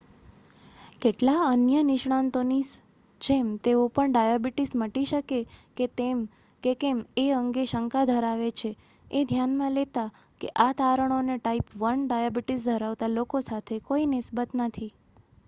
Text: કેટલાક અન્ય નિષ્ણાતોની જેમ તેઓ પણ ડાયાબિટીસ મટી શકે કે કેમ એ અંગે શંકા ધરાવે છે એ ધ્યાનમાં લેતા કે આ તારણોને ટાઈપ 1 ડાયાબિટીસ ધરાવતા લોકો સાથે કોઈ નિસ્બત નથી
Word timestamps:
કેટલાક 1.01 1.41
અન્ય 1.47 1.81
નિષ્ણાતોની 1.83 2.61
જેમ 3.21 3.47
તેઓ 3.63 3.81
પણ 3.89 4.13
ડાયાબિટીસ 4.13 4.71
મટી 4.75 5.03
શકે 5.05 5.39
કે 6.61 6.73
કેમ 6.79 6.97
એ 7.17 7.25
અંગે 7.31 7.63
શંકા 7.65 8.05
ધરાવે 8.05 8.49
છે 8.53 8.71
એ 9.11 9.21
ધ્યાનમાં 9.25 9.73
લેતા 9.73 10.07
કે 10.41 10.47
આ 10.59 10.71
તારણોને 10.73 11.35
ટાઈપ 11.37 11.67
1 11.83 12.07
ડાયાબિટીસ 12.07 12.65
ધરાવતા 12.65 13.11
લોકો 13.11 13.37
સાથે 13.41 13.79
કોઈ 13.83 14.05
નિસ્બત 14.05 14.49
નથી 14.59 14.91